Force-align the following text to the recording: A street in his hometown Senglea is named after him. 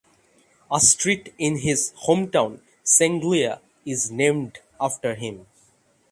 A 0.71 0.79
street 0.79 1.31
in 1.37 1.57
his 1.57 1.93
hometown 2.07 2.61
Senglea 2.83 3.59
is 3.85 4.09
named 4.09 4.57
after 4.79 5.13
him. 5.13 5.45